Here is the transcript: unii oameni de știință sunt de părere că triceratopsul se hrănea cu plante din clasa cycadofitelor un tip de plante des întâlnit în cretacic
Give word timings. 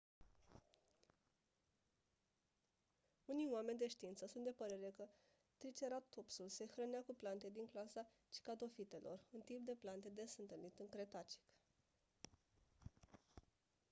unii 3.25 3.49
oameni 3.51 3.77
de 3.77 3.87
știință 3.87 4.25
sunt 4.27 4.43
de 4.43 4.49
părere 4.57 4.93
că 4.97 5.07
triceratopsul 5.57 6.49
se 6.49 6.65
hrănea 6.75 7.03
cu 7.05 7.13
plante 7.15 7.49
din 7.49 7.65
clasa 7.67 8.09
cycadofitelor 8.33 9.19
un 9.29 9.39
tip 9.39 9.65
de 9.65 9.77
plante 9.81 10.09
des 10.13 10.35
întâlnit 10.37 10.77
în 10.79 10.89
cretacic 10.89 11.41